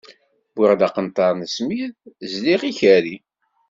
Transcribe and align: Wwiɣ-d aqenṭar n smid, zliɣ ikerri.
Wwiɣ-d 0.55 0.81
aqenṭar 0.87 1.31
n 1.35 1.43
smid, 1.55 1.93
zliɣ 2.31 2.61
ikerri. 2.69 3.17